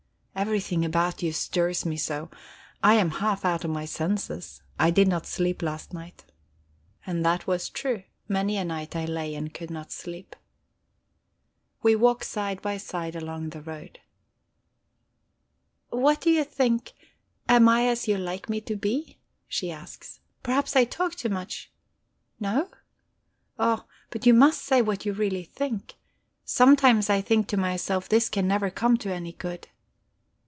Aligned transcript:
Everything 0.33 0.83
about 0.83 1.21
you 1.21 1.31
stirs 1.33 1.85
me 1.85 1.97
so! 1.97 2.31
I 2.81 2.95
am 2.95 3.11
half 3.11 3.45
out 3.45 3.63
of 3.63 3.69
my 3.69 3.85
senses. 3.85 4.63
I 4.79 4.89
did 4.89 5.07
not 5.07 5.27
sleep 5.27 5.61
last 5.61 5.93
night." 5.93 6.25
And 7.05 7.23
that 7.23 7.45
was 7.45 7.69
true. 7.69 8.03
Many 8.27 8.57
a 8.57 8.65
night 8.65 8.95
I 8.95 9.05
lay 9.05 9.35
and 9.35 9.53
could 9.53 9.69
not 9.69 9.91
sleep. 9.91 10.35
We 11.83 11.95
walk 11.95 12.23
side 12.23 12.59
by 12.59 12.77
side 12.77 13.15
along 13.15 13.49
the 13.49 13.61
road. 13.61 13.99
"What 15.89 16.21
do 16.21 16.31
you 16.31 16.43
think 16.45 16.93
am 17.47 17.69
I 17.69 17.85
as 17.87 18.07
you 18.07 18.17
like 18.17 18.49
me 18.49 18.61
to 18.61 18.75
be?" 18.75 19.19
she 19.47 19.69
asks. 19.69 20.21
"Perhaps 20.41 20.75
I 20.75 20.85
talk 20.85 21.13
too 21.13 21.29
much. 21.29 21.71
No? 22.39 22.71
Oh, 23.59 23.83
but 24.09 24.25
you 24.25 24.33
must 24.33 24.63
say 24.63 24.81
what 24.81 25.05
you 25.05 25.13
really 25.13 25.43
think. 25.43 25.95
Sometimes 26.45 27.11
I 27.11 27.21
think 27.21 27.47
to 27.49 27.57
myself 27.57 28.09
this 28.09 28.27
can 28.27 28.47
never 28.47 28.71
come 28.71 28.97
to 28.99 29.13
any 29.13 29.33
good..." 29.33 29.67